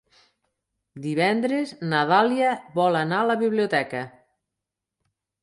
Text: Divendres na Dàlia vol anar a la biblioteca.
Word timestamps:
Divendres 1.03 1.73
na 1.91 1.99
Dàlia 2.13 2.49
vol 2.81 2.99
anar 3.03 3.21
a 3.21 3.29
la 3.35 3.37
biblioteca. 3.45 4.03